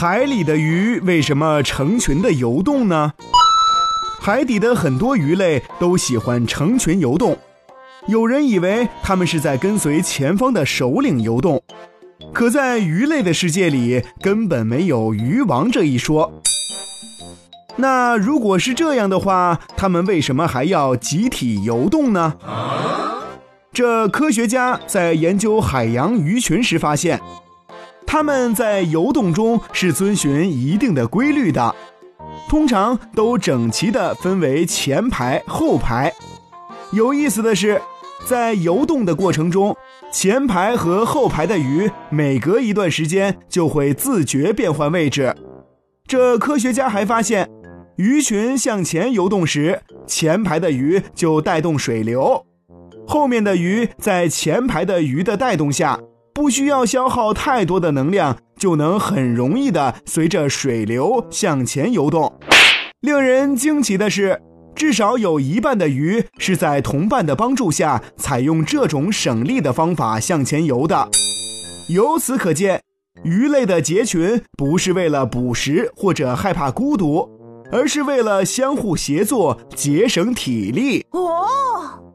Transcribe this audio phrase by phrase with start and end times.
[0.00, 3.14] 海里的鱼为什么成群的游动呢？
[4.20, 7.36] 海底的很多鱼类都喜欢成群游动，
[8.06, 11.60] 有人以为它们是在跟随前方的首领游动，
[12.32, 16.32] 可在鱼类的世界里根本没有鱼王这一说。
[17.74, 22.36] 那如果是这样的话，它们为什么还要集体游动呢？
[23.72, 27.20] 这科学家在研究海洋鱼群时发现，
[28.10, 31.76] 它们在游动中是遵循一定的规律的，
[32.48, 36.10] 通常都整齐地分为前排、后排。
[36.92, 37.78] 有意思的是，
[38.24, 39.76] 在游动的过程中，
[40.10, 45.36] 前排和后排的鱼每隔一段时间就会自觉变换位置。
[46.06, 47.46] 这科学家还发现。
[47.96, 52.46] 鱼群向前游动时，前排的鱼就带动水流，
[53.08, 55.98] 后面的鱼在前排的鱼的带动下，
[56.38, 62.32] 不需要消耗太多的能量，就能很容易的随着水流向前游动。
[63.00, 64.40] 令人惊奇的是，
[64.72, 71.08] 至少有一半的鱼是在同伴的帮助下，采用这种省力的方法向前游的。
[71.88, 72.82] 由此可见，
[73.24, 77.28] 鱼类的结群不是为了捕食或者害怕孤独。
[77.72, 81.04] 而是为了相互协作，节省体力。
[81.10, 82.07] 哦。